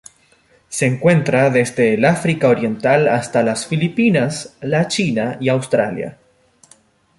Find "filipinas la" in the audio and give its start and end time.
3.67-4.87